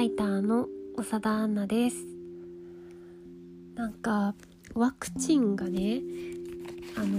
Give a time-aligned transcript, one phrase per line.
[0.00, 0.66] ライターの
[0.96, 1.96] 長田アンナです。
[3.74, 4.34] なんか
[4.72, 6.00] ワクチンがね
[6.96, 7.18] あの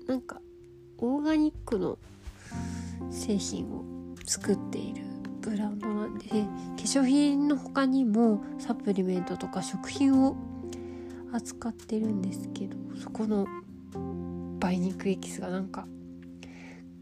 [0.07, 0.41] なんか
[0.97, 1.97] オーガニックの
[3.11, 3.83] 製品を
[4.25, 5.03] 作っている
[5.41, 6.35] ブランドなんで化
[6.77, 10.35] 粧品の他にもサプリメントとか食品を
[11.33, 13.45] 扱ってるんですけどそこの
[14.61, 15.87] 梅肉エキスがなんか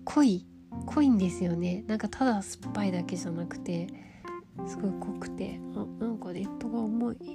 [0.06, 0.46] 濃い
[0.86, 1.84] 濃いんですよね。
[1.88, 3.88] なんかただ酸っぱいだけじゃなくて
[4.68, 7.17] すごい濃くてあなんかネットが重い。
[7.22, 7.26] え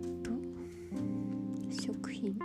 [0.00, 0.30] ー、っと
[1.70, 2.38] 食品。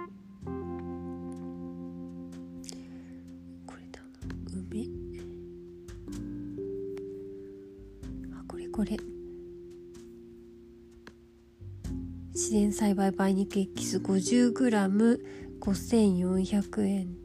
[3.66, 4.08] これだな。
[4.70, 4.88] 梅。
[8.34, 8.98] あこれこれ。
[12.34, 13.98] 自然栽培梅肉エキス。
[14.00, 17.19] 50g5400 円。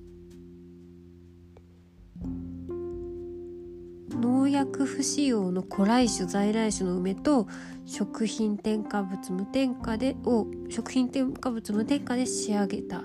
[4.84, 7.48] 薬不使用の古来種在来種の梅と
[7.86, 13.02] 食品添加物無添加でを食品添加物無添加で仕上げた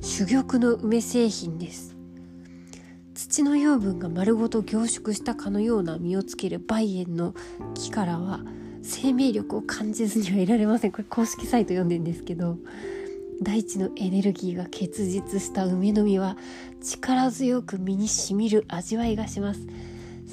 [0.00, 1.96] 珠玉の梅製品です
[3.14, 7.34] 土の養分が丸ごと凝縮したかのような実をつける梅園の
[7.74, 8.40] 木からは
[8.82, 12.58] 生命力を感じずにはいられませんこれ公式サイト読んでんですけど
[13.42, 16.36] 大地のエネルギーが結実した梅の実は
[16.80, 19.66] 力強く身にしみる味わいがします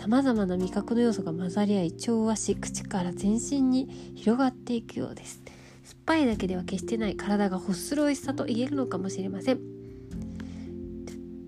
[0.05, 5.41] 様々な味覚の要素が混ざり合い調和し口から全身に広がっていくようです。
[5.83, 9.59] 酸っぱいだけでは決してない体が欲する美味しさと言えるのかもしれません。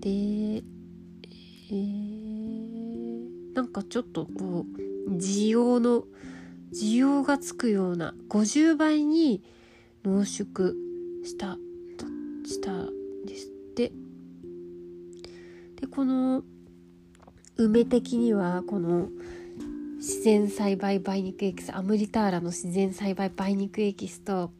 [0.00, 4.66] でえー、なんかちょっとこ
[5.06, 6.02] う需要の
[6.74, 9.40] 需要がつくような50倍に
[10.04, 10.74] 濃縮
[11.22, 11.58] した
[12.44, 12.72] した
[13.24, 13.46] です。
[13.46, 13.92] って
[15.80, 16.42] でこの
[17.60, 19.08] 梅的にはこの
[19.96, 24.52] 自然栽培梅肉エキスアムリターラの自然栽培梅肉エキスと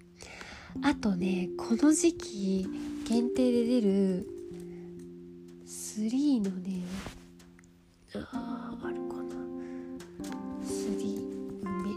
[0.82, 2.66] あとねこの時期
[3.08, 4.26] 限定で出る
[5.64, 6.82] 3のね
[8.14, 9.36] あああるかな。
[10.64, 11.20] 3
[11.62, 11.90] 梅。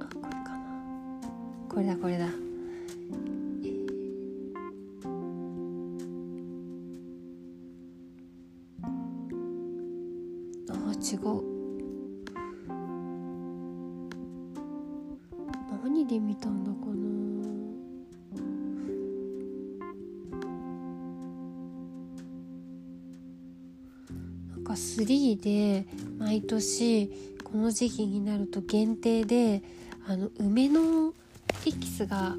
[0.00, 0.64] あこれかな。
[1.68, 2.28] これだこれだ、
[16.06, 16.94] で見たんだかな。
[24.50, 25.86] なんか3で
[26.18, 27.10] 毎年
[27.42, 29.62] この時期になると限定で
[30.06, 31.14] あの梅の
[31.66, 32.36] エキスが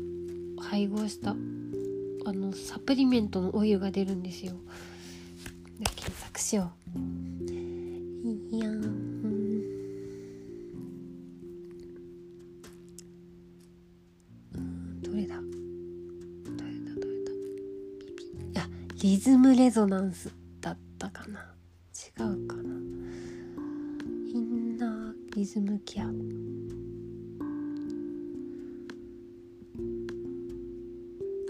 [0.59, 1.35] 配合したあ
[2.33, 4.53] のサプリメントのオイルが出るんですよ。
[5.95, 6.84] 検索しよう。
[20.62, 21.53] だったかな。
[21.94, 22.63] 違うかな。
[24.33, 26.06] インナーリズムケア。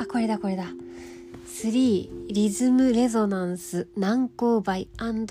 [0.01, 0.65] あこれだこれだ。
[1.45, 4.87] 3リズムレゾナンス軟膏梅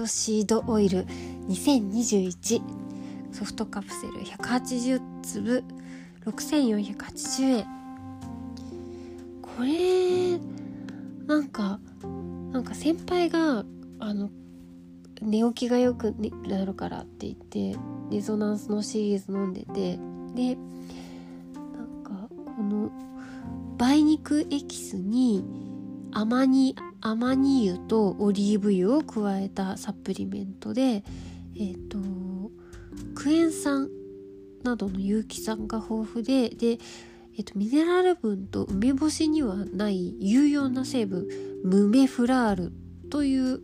[0.07, 1.05] シードオイル
[1.49, 2.63] 2021
[3.31, 5.65] ソフトカプセル180粒
[6.25, 7.67] 6480円
[9.43, 10.39] これ
[11.27, 11.79] なんか
[12.65, 13.65] か先輩が
[14.01, 14.31] あの
[15.23, 16.15] 寝起きがよく
[16.47, 17.77] なるからって言って
[18.11, 19.99] レゾナンスのシリーズ飲んでて
[20.35, 20.57] で
[21.55, 22.91] なんかこの
[23.79, 25.45] 梅肉エキスに
[26.13, 31.99] アマニアマニ油とオリーブ油を加えたサプリメントでえっ、ー、と
[33.15, 33.89] クエン酸
[34.63, 36.79] などの有機酸が豊富でで、
[37.37, 41.27] えっと、ミネラル分と梅干しにはない有用な成分
[41.65, 42.73] ムメフラール
[43.11, 43.61] という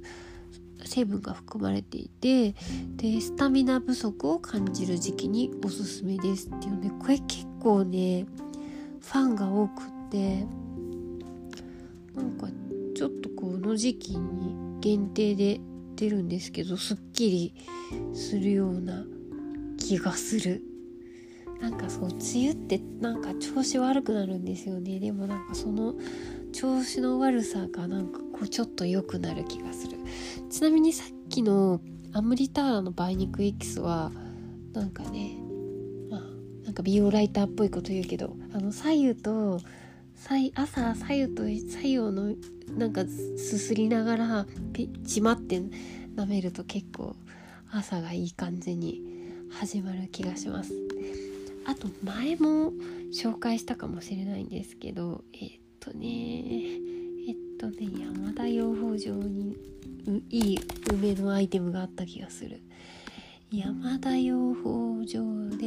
[0.84, 2.54] 成分が含まれていて
[2.96, 8.26] でスタミナ不足を感じる時期におすすめですっていうねこれ結構ね
[9.00, 10.46] ファンが多くって
[12.14, 12.48] なんか
[12.94, 15.60] ちょっとこの時期に限定で
[15.94, 17.54] 出るんですけどすっきり
[18.14, 19.04] するような
[19.78, 20.69] 気がする。
[21.60, 24.98] なんかそう梅雨ってなんか調子悪くなるんですよね。
[24.98, 25.94] でもなんかその
[26.52, 29.98] 調子の悪さがなんかこうちょっと良くなる気がする。
[30.50, 31.80] ちなみにさっきの
[32.12, 34.10] アムリターラの梅肉エキスは
[34.72, 35.36] なんかね
[36.10, 36.20] まあ
[36.64, 39.60] なんか美容ライターっぽいこと言うけどあの左右と
[40.54, 42.34] 朝左右と左右の
[42.76, 45.60] なんかすすりながらピちまって
[46.16, 47.16] 舐めると結構
[47.70, 49.02] 朝がいい感じに
[49.50, 50.72] 始まる気がします。
[51.70, 52.72] あと前も
[53.12, 56.06] 紹介したかもしれないんですけどえ、っとね
[57.28, 59.56] えっとね山田養蜂場に
[60.30, 60.60] いい
[60.92, 62.60] 梅のアイテムがあった気がする。
[63.52, 65.66] 山田養蜂場で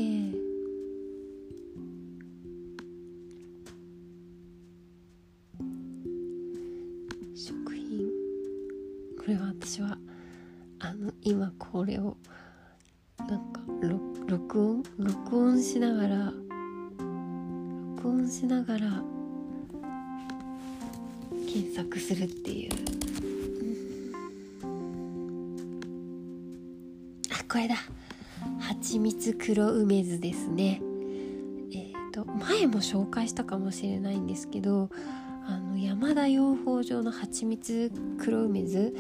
[7.34, 8.10] 食品。
[9.18, 9.98] これは私は
[10.80, 12.18] あの今これを
[15.74, 16.32] しながら
[17.96, 19.02] 録音しながら
[21.52, 22.72] 検索するっていう、
[24.62, 24.76] うん、
[27.32, 27.78] あこれだ。
[28.60, 30.80] 蜂蜜黒梅酢ですね。
[31.72, 34.92] えっ、ー、と前も紹介したかもしれないんですけど
[35.48, 38.94] あの山田養蜂場の蜂蜜黒梅酢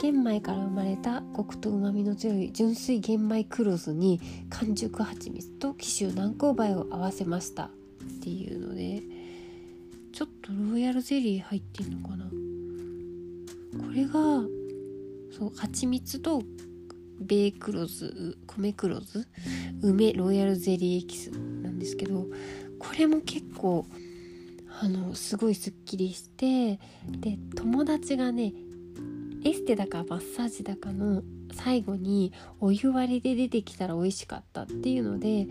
[0.00, 4.20] 玄米から生まれたコクと旨味の強い純粋玄米黒酢に
[4.50, 7.64] 完熟蜂蜜と紀州南高梅を合わせました。
[7.64, 7.68] っ
[8.22, 9.02] ていうので
[10.12, 12.26] ちょっとロイヤルゼリー入ってんのかな？
[12.26, 14.12] これが
[15.36, 16.42] そう蜂蜜と
[17.18, 19.26] ベー黒酢米黒酢
[19.82, 22.26] 梅ロイヤルゼリーエキスなんですけど
[22.78, 23.86] これも結構
[24.80, 26.78] あのすごいすっきりして
[27.10, 28.52] で友達がね
[29.46, 31.22] エステだかマッサージだかの
[31.54, 35.46] 最後にお湯割りで出てきたら美味しかったっていうので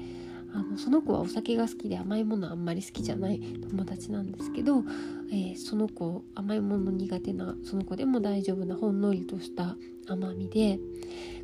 [0.54, 4.84] あのその子はお酒が好きで甘いものあんまり好きじゃない友達なんですけど、
[5.32, 9.78] えー、その子甘いもの苦手なその子でも大丈夫なほんのりとした
[10.10, 10.78] 甘みで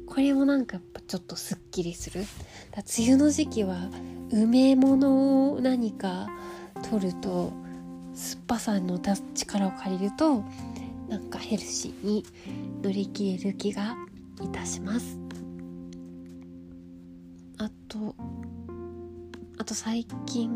[0.06, 2.26] これもなんかやっぱちょっとすっきりする。
[2.72, 3.90] だ梅雨の時期は
[4.34, 6.28] 梅物を何か
[6.90, 7.54] 取ると
[8.14, 9.00] 酸っぱさの
[9.34, 10.44] 力を借りると
[11.12, 12.26] なんかヘルシーに
[12.82, 13.98] 乗り切れる気が
[14.42, 15.20] いたします。
[17.58, 18.16] あと
[19.58, 20.50] あと最近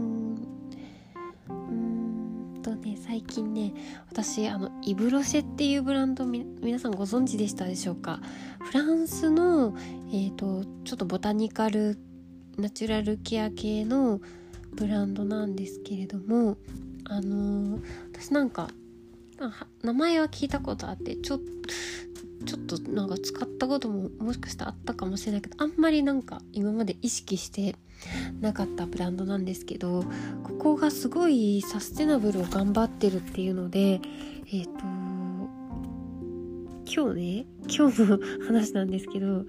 [1.49, 3.73] うんとね最近ね
[4.09, 8.21] 私あのイブロシェっていうブランド皆さんご存知でしたでしょうか？
[8.63, 9.75] フランスの
[10.13, 11.99] えっ、ー、とちょっとボタニカル
[12.57, 14.21] ナチュラルケア系の
[14.73, 16.55] ブランドなんですけれども
[17.03, 17.81] あのー、
[18.13, 18.69] 私なんか
[19.83, 21.39] 名前は聞いたことあってちょ
[22.45, 27.75] ちょっとなんか使ったことももしかしたらあったかもしれないけどあんまりなんか今まで意識して
[28.39, 30.03] なかったブランドなんですけど
[30.43, 34.01] ここがすごいサステナブルを頑張ってるっていうので
[34.51, 34.85] えっ、ー、と
[36.87, 39.45] 今日ね今日の話なんですけど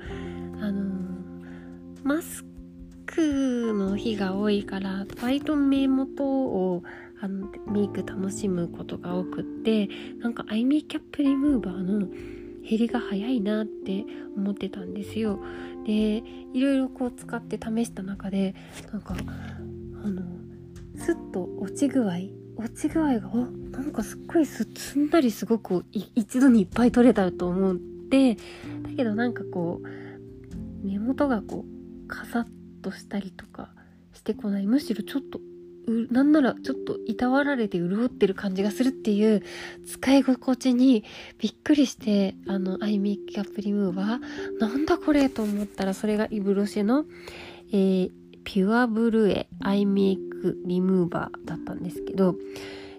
[0.61, 1.07] あの
[2.03, 2.45] マス
[3.05, 6.83] クの日が多いから割と目元を
[7.21, 9.89] あのメイク楽しむことが多くって
[10.21, 12.07] なんかアイメイキャップリムーバーの
[12.69, 14.05] 減りが早いなって
[14.37, 15.41] 思ってたんですよ。
[15.87, 18.55] でいろいろこう使って試した中で
[18.93, 19.15] なんか
[20.05, 20.23] あの
[20.97, 22.15] スッと落ち具合
[22.57, 23.31] 落ち具合が
[23.71, 24.67] なんかすっごいす
[24.99, 28.41] んなりすごく一度にいっぱい取れたと思ってだ
[28.97, 32.45] けどなんかこう目元がこうカサッ
[32.83, 33.71] としたりとか
[34.13, 34.67] してこない。
[34.67, 35.41] むしろちょっと
[35.87, 39.43] なんならちょっといたわられて潤ってる感じがするっていう
[39.87, 41.05] 使い心地に
[41.39, 44.61] びっくりしてあのアイメイキャップリムーバー。
[44.61, 47.05] なんだこれと思ったらそれがイブロシェの、
[47.73, 48.11] えー、
[48.45, 52.35] ピュアブルエアイメイクリムーバーだったんですけど、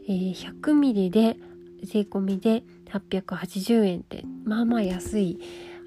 [0.07, 1.37] えー、100ミリで
[1.83, 5.39] 税込みで880円ってまあまあ安い。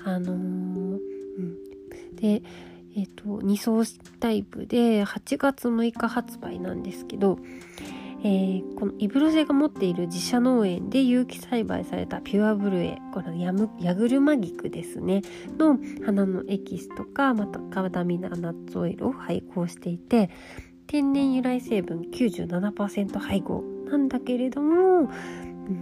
[0.05, 2.43] あのー、うん、で
[2.97, 3.85] え、ー、と2層
[4.19, 7.39] タイプで8月6日発売なんですけど
[8.23, 15.23] えー、このイブロセが持っている自社農園で有機栽培されたピュアブルエこれヤムヤグルマギクですね
[15.57, 20.29] の花のエキスとかまたカダミナナッツオイルを配合していて
[20.87, 25.11] 天然由来成分97%配合なんだけれども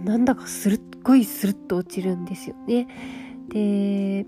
[0.05, 2.87] なんだかすっごいスルッと落ちるんですよね。
[3.49, 4.25] で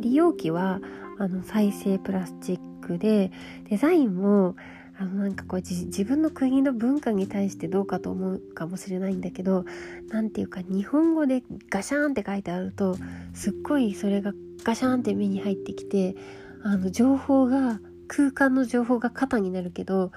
[0.00, 0.80] 利用機は
[1.18, 3.30] あの再生プラスチックで
[3.68, 4.56] デザインも
[5.00, 9.64] あのなんかこう自分の国の文化に対してどうかと思うかもしれないんだけど
[10.08, 12.96] 何て言うか日本語でガシャーンって書いてあると
[13.32, 14.32] すっごいそれが
[14.64, 16.16] ガシャーンって目に入ってきて
[16.64, 20.10] あの情報が空間の情報が肩になるけど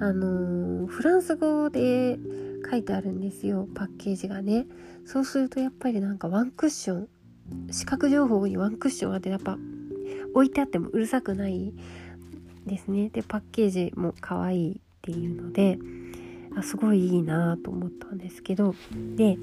[0.00, 2.18] あのー、フランス語で
[2.70, 4.66] 書いてあるんですよパッケージがね。
[5.06, 7.08] そうするとやっぱりなんかワンクッション
[7.72, 9.58] 視覚情報にワンクッションあってやっぱ
[10.34, 11.72] 置いてあってもうるさくない
[12.66, 15.78] ですねでパッケージも可愛いっていうので
[16.56, 18.74] あすごいいいなと思ったんですけど
[19.16, 19.38] で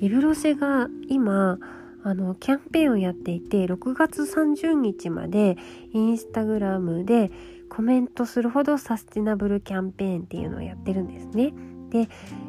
[0.00, 1.58] イブロセが今
[2.04, 5.56] あのキャンペーンをやっていて6月30日まで
[5.92, 7.30] インスタグラムで
[7.68, 11.54] コメントするほどサスティナブルキャンペーンっていうのをやってるんですね。
[11.90, 12.08] で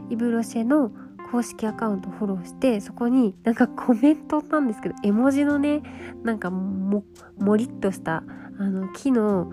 [0.09, 0.91] イブロシェの
[1.33, 5.81] 公式アカウントフォローしてそこになんかコメントなんですけど絵文字のね
[6.23, 7.03] なんかも
[7.39, 8.23] もりっとした
[8.59, 9.51] あの木の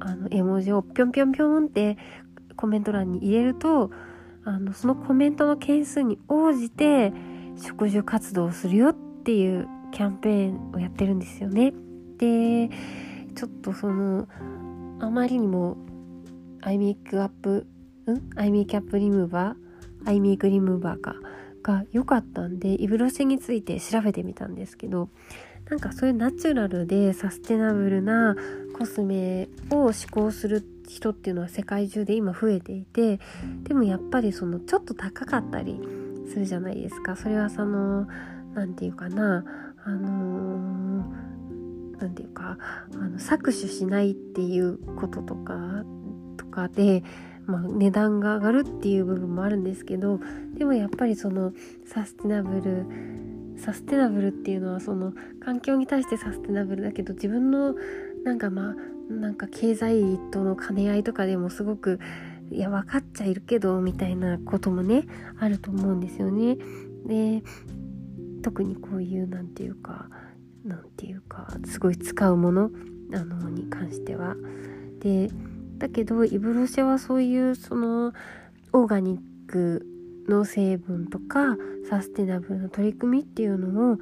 [0.00, 1.98] あの絵文字をぴょんぴょんぴょんって
[2.56, 3.92] コメント欄に入れると
[4.44, 7.12] あのそのコメントの件数に応じて
[7.56, 11.72] 植樹活動をするよっていうキャンペーンをやってるんですよね。
[12.18, 12.70] で
[13.36, 14.26] ちょっとその
[14.98, 15.76] あまりにも
[16.60, 17.68] アイメイクアップ
[18.08, 18.36] ん？
[18.36, 19.63] アイメイクアップリムーバー
[20.06, 21.16] アイメイクリムーバーか
[21.62, 25.08] が良かったんでイブロシについて調べてみたんですけど
[25.70, 28.36] なんかそういうナチュラルでサステナブルな
[28.78, 33.18] コスメを試行する人っていうのは世界中で今増えていて
[33.62, 35.80] でもやっぱりそのちょっと高かったり
[36.28, 37.16] するじゃないですか。
[37.16, 38.06] それはその
[38.54, 39.44] 何て言うかな
[39.84, 41.04] あの
[41.98, 42.58] 何て言うか
[42.92, 45.84] あの搾取しないっていうこととか
[46.36, 47.02] とかで
[47.46, 50.20] まあ、値段が上がるっていう部分もあるんですけど
[50.56, 51.52] でもやっぱりその
[51.86, 52.86] サステナブル
[53.58, 57.74] サステナブルっていうのはその環境に対してサステナブルだけど自分の
[58.24, 62.00] なんかまあなんか経済との兼ね合いとかでもすごく
[62.50, 65.04] いや分かっちゃいるけどみたいなこともね
[65.38, 66.56] あると思うんですよね。
[67.06, 67.42] で
[68.42, 70.08] 特にこういう何て言うか
[70.64, 72.70] 何て言うかすごい使うもの
[73.12, 74.36] あのに関しては。
[75.00, 75.30] で
[75.84, 78.14] だけどイブロシェはそういうその
[78.72, 79.86] オーガニック
[80.28, 81.58] の成分とか
[81.90, 83.98] サステナブルな取り組みっていうのを、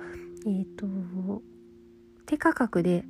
[0.46, 1.42] えーと、
[2.24, 3.04] 低価格で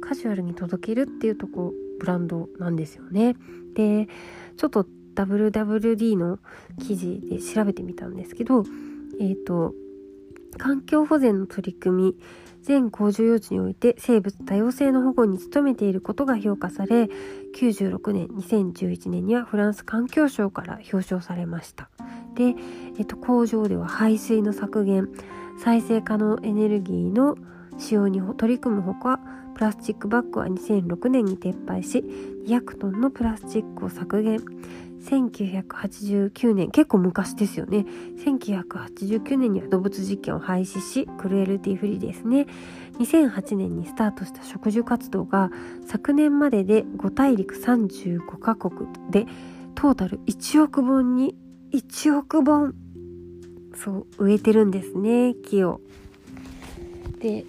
[0.00, 3.36] カジュアルに届けるっていうとこブランドなんですよね。
[3.74, 4.08] で
[4.56, 6.38] ちょっと WWD の
[6.80, 8.64] 記事で調べてみたんですけど
[9.20, 9.74] えっ、ー、と
[10.54, 12.16] 環境保全の取り組み
[12.62, 17.10] 全工場用地において生物多様性の保護に努めていることが評価され
[17.54, 21.90] 96年2011年にはフランス環境省から表彰されました。
[22.34, 22.54] で、
[22.98, 25.08] えっと、工場では排水の削減
[25.62, 27.36] 再生可能エネルギーの
[27.78, 29.20] 使用に取り組むほか
[29.54, 31.98] プラスチックバッグは2006年に撤廃し
[32.46, 34.40] 200トンのプラスチックを削減。
[35.04, 37.86] 1989年結構昔ですよね
[38.24, 42.46] 1989年には動物実験を廃止しクルエルティフリーですね
[42.98, 45.50] 2008年にスタートした植樹活動が
[45.86, 49.26] 昨年までで5大陸35カ国で
[49.74, 51.36] トータル1億本に
[51.72, 52.74] 1億本
[53.76, 55.80] そう植えてるんですね木を。
[57.18, 57.44] で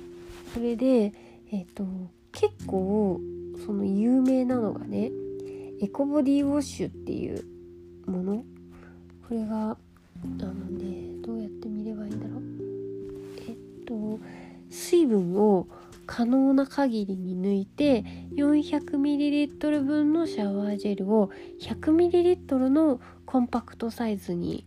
[0.53, 1.13] それで
[1.51, 1.85] えっ、と
[2.31, 3.21] 結構
[3.65, 5.11] その有名なのがね
[5.81, 7.43] エコボディウォッシュっていう
[8.09, 8.43] もの？
[9.27, 9.77] これがあ
[10.27, 12.41] のねどうやって見ればいいんだろう？
[13.47, 13.55] えっ
[13.85, 14.19] と
[14.69, 15.67] 水分を
[16.05, 18.03] 可能な限りに抜いて
[18.35, 24.65] 400ml 分のシャワージェルを 100ml のコンパクトサイズに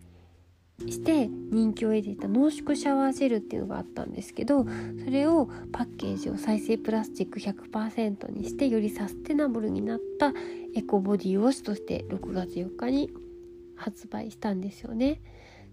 [0.92, 4.66] して人気を得ていた濃縮シャワージェルっていうのがあったんですけど
[5.04, 10.32] それをパッケージを再生プラスチック100%にしてよりサステナブルになった
[10.74, 13.10] エコボディウォッシュとして6月4日に
[13.76, 15.20] 発売したんですよね。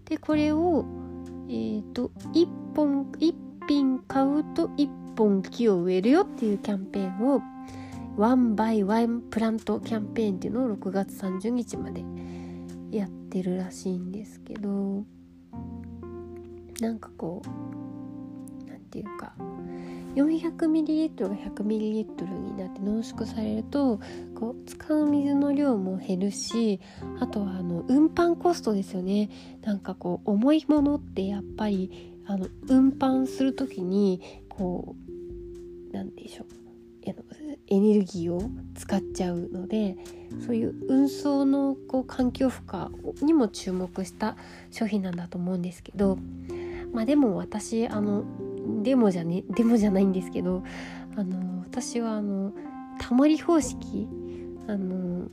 [0.04, 0.84] でこれを、
[1.48, 3.34] えーと、1本1
[3.66, 7.42] 品買うと1本木を植えるよっていうキャンペーンを
[8.16, 12.04] ワンバイワンプラントキャンペーンっていうのを6月30日まで
[12.90, 15.04] やってるらしいんですけど
[16.80, 19.34] なんかこう何て言うか
[20.14, 24.00] 400ml が 100ml になって濃縮されると
[24.34, 26.80] こう使う水の量も減るし
[27.20, 29.30] あとはあの運搬コストですよね。
[29.62, 34.96] なんかこう重いものってやっぱりあの運搬する時にこ
[35.90, 36.66] う何でしょう。
[37.68, 39.96] エネルギーを使っちゃうので
[40.44, 44.36] そういう運送のこう環境負荷にも注目した
[44.70, 46.18] 商品なんだと思うんですけど
[46.92, 48.24] まあでも私あの
[48.82, 50.62] デモじゃねデモじゃないんですけど
[51.16, 52.52] あの私はあの
[53.00, 54.08] たまり方式
[54.68, 55.28] あの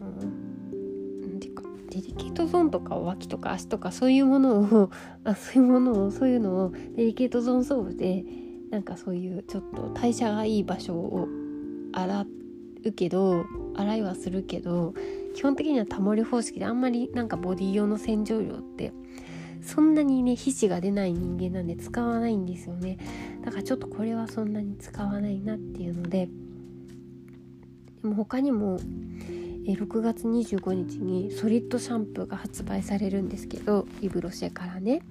[1.93, 4.89] デリケートゾーンとか脇とか足とかそういうものを
[5.23, 8.25] あそういうものをそういうのをデリケートゾーン装具で
[8.71, 11.27] なんかそういうちょっと代謝がいい場所を
[11.93, 12.25] 洗
[12.85, 13.45] うけど
[13.75, 14.93] 洗いはするけど
[15.35, 18.91] 基本的にはタモリ方式であんまりなんかボディ用の洗浄料って
[19.61, 22.97] そんなにね皮脂が出ない人間なんで使わないんですよね。
[23.45, 26.27] だからちょっとこれはそんなに使わないなっていうので
[28.01, 28.79] でも他にも
[29.65, 35.01] 6月25日にソリッドシャンプーが発売されるんですけどイブロシェからね。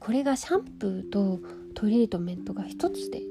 [0.00, 1.40] これがシャンプーと
[1.74, 3.22] トリートメントが一つで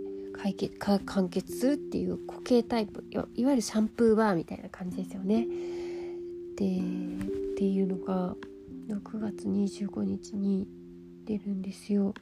[0.41, 5.47] 解決か完結するっていう固形タイプいわゆるシャンプーバーみたいな感じですよね。
[6.55, 6.79] でっ
[7.55, 8.35] ていうのが
[8.87, 10.67] 6月25日に
[11.25, 12.13] 出るんですよ。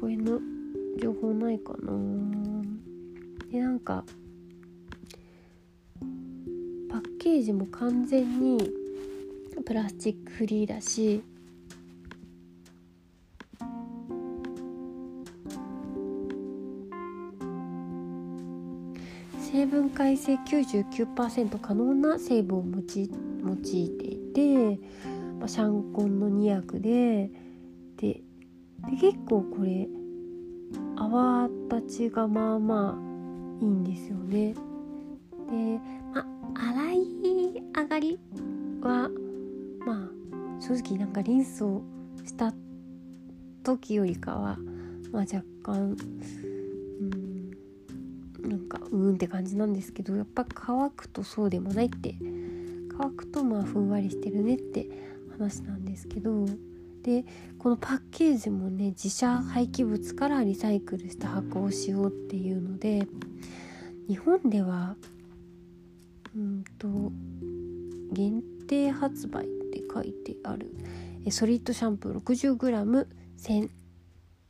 [0.00, 0.40] これの
[1.00, 1.92] 情報ないかな
[3.50, 4.04] でなんか
[6.90, 8.70] パッケージも完全に
[9.64, 11.22] プラスチックフリーだし
[19.56, 23.10] 成分改正99%可能な成分を用い
[23.42, 24.78] 用いていて、
[25.38, 27.30] まあ、シャンコンの2薬で
[27.96, 28.22] でで
[29.00, 29.88] 結構これ
[30.96, 34.52] 泡立ちがまあまあいいんですよね。
[34.52, 35.80] で、
[36.12, 36.20] ま
[36.54, 36.98] あ、洗い
[37.74, 38.18] 上がり
[38.82, 39.08] は
[39.86, 41.80] まあ正直なんかリンスを
[42.26, 42.52] した
[43.62, 44.58] 時よりかは、
[45.12, 45.96] まあ、若干
[48.46, 52.14] なんかうーんって感じなんですけどやっぱ乾くとそうでもないって
[52.98, 54.88] 乾くとまあふんわりしてるねって
[55.32, 56.46] 話なんですけど
[57.02, 57.24] で
[57.58, 63.06] このパッケージもね自社廃棄物からリサイクルした箱をしようっていうので
[64.08, 64.96] 日本では
[66.34, 66.88] うんと
[68.12, 70.74] 限定発売って書いてある
[71.30, 72.18] ソリッドシャンプー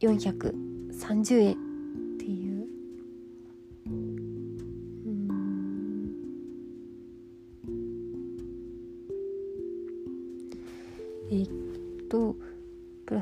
[0.00, 1.65] 60g1430 円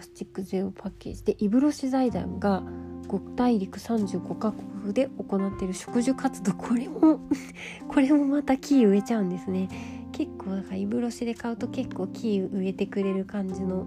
[0.05, 2.63] スチックゼロパッケージでイブロシ財団が
[3.09, 6.53] 5大陸35カ国で行っている植樹活動。
[6.53, 7.21] これも
[7.89, 9.69] これもまた木植えちゃうんですね。
[10.13, 13.87] 結構だからイブロシで買うと結構木植えてくれる感じの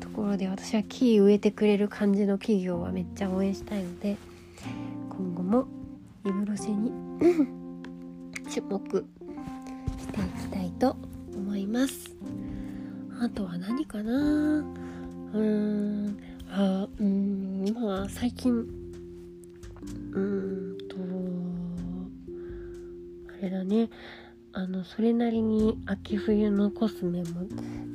[0.00, 4.16] ところで私は木植えてくれる感じの企業はめっちゃ応援したいので
[5.08, 5.66] 今後も
[6.26, 6.92] イブロシに
[8.50, 9.06] 注目
[9.98, 10.96] していきたいと
[11.34, 12.16] 思います。
[13.18, 14.75] あとは何かな？
[15.36, 16.18] うーん。
[16.50, 17.74] あうん。
[17.74, 18.52] まあ最近。
[20.12, 20.96] うんと
[23.38, 23.90] あれだね。
[24.52, 27.26] あのそれなりに秋冬のコスメも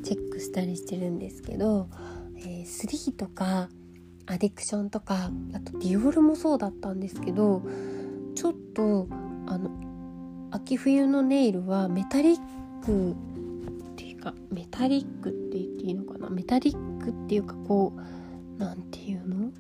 [0.04, 1.90] チェックしたりしてるんですけど、
[2.38, 3.68] えー、3とか
[4.28, 7.64] アディクションとかあとディオールもそうだったんですけど
[8.36, 9.08] ちょっと
[9.48, 9.72] あの
[10.52, 12.40] 秋冬のネイルはメタリッ
[12.86, 13.16] クっ
[13.96, 16.30] ていうかメタリックって言っていいのかな？
[16.30, 18.02] メタリックっていうかこう
[18.58, 19.52] 何て言うの？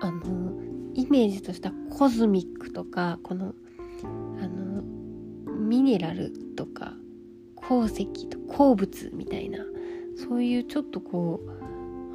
[0.00, 0.52] あの
[0.94, 3.54] イメージとしたコズミックとかこの
[4.02, 4.06] あ
[4.48, 6.92] のミネラルとか
[7.54, 9.60] 鉱石と鉱物みたいな
[10.28, 11.50] そういうちょっとこう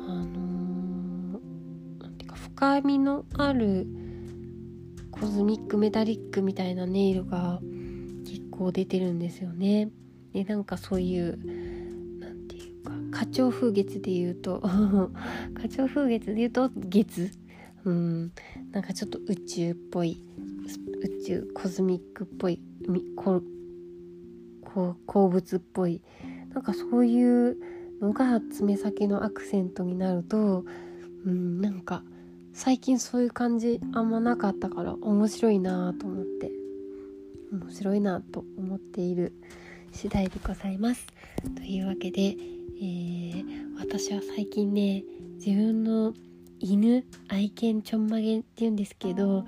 [0.02, 1.40] あの
[2.00, 3.88] なんていうか深みのある
[5.10, 7.60] コズミックメタリックみたいなネイルが
[8.26, 9.90] 結構出てるんですよね。
[10.34, 11.40] でなんかそういう
[13.20, 15.10] 花鳥風月で言うと 花
[15.76, 17.30] 鳥風月で言うと月。
[17.84, 18.32] うん。
[18.72, 20.24] なんかちょっと宇宙っぽい
[21.04, 22.62] 宇宙コズミックっぽい
[23.18, 23.42] こ
[24.62, 26.02] こ鉱物っぽい。
[26.54, 27.58] なんかそういう
[28.00, 30.64] のが爪先のアクセントになると
[31.26, 32.06] うんなんか
[32.54, 36.52] 最近そういう感じあんまなかったから面白いなと思って
[37.52, 39.34] 面白いなと思っている。
[39.92, 41.06] 次第でございます。
[41.56, 43.44] というわけで、えー、
[43.80, 45.04] 私は最近ね
[45.46, 46.14] 自分の
[46.60, 49.46] 犬愛犬ちょんまげっていうんですけど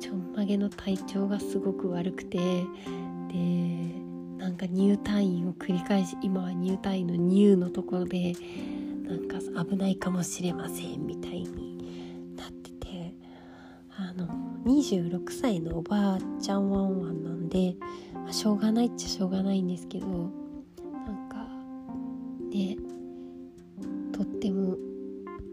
[0.00, 2.64] ちょんまげの体調がすごく悪くてで
[4.38, 8.34] なんか入退院を繰り返し今は入退院の入のところで
[9.04, 13.14] なんか危ないかもしれませんみたいになってて
[13.96, 14.28] あの
[14.64, 17.74] 26歳のおばあちゃんワンワンなんで、
[18.22, 21.46] まあ、しょうがないっちゃしょうがないんですけどなんか
[22.50, 22.76] ね
[24.12, 24.76] とっても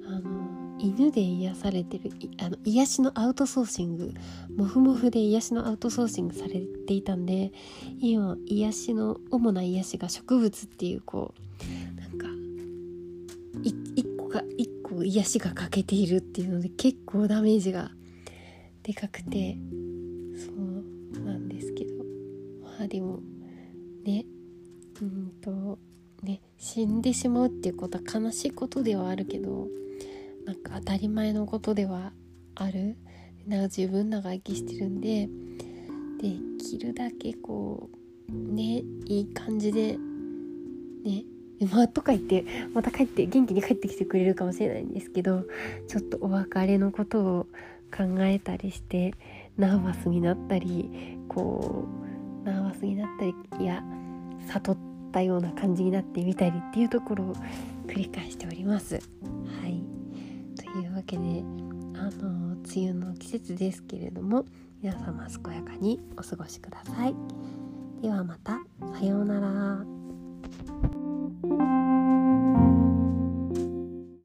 [0.07, 4.13] あの犬で癒されてるあの癒しのアウトソーシング
[4.55, 7.51] モフモフで癒しのアウトソーシングされていたんで
[7.99, 11.33] 今癒しの主な癒しが植物っていうこ
[11.97, 12.27] うなんか
[13.61, 17.91] 1個が1個癒しが欠けているっていうので結構ダメージが
[18.83, 19.57] でかくて
[22.89, 23.19] でも
[24.03, 24.25] ね。
[25.01, 25.79] うんと
[26.23, 29.67] ね死んでしまうっていうことは悲しいことではあるけど
[30.45, 32.11] なんか当たり前のことでは
[32.55, 32.97] ある。
[33.47, 35.27] なんか自分長生きしてるんで
[36.21, 37.89] できるだけこ
[38.29, 39.97] うねいい感じで
[41.03, 41.23] ね
[41.71, 45.45] まあとか言ってまた帰って元気に帰ってきてくれるかもしれないんですけど
[45.87, 47.47] ちょっとお別れのことを
[47.95, 49.15] 考えたりして
[49.57, 52.08] ナーバスになったりこう
[52.49, 53.83] ナーバスになったりいや
[54.51, 54.77] 悟っ
[55.11, 57.35] たような感じになってみたりっていうところを
[57.87, 58.95] 繰り返しております。
[58.95, 59.83] はい
[60.55, 61.43] というわけで
[61.95, 64.45] あの梅雨の季節ですけれども
[64.81, 67.15] 皆様健やかにお過ごしください。
[68.01, 68.59] ではまた
[68.97, 69.98] さようなら。